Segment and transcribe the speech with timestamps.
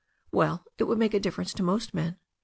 [0.31, 2.17] "Well, it would make a difference to most men."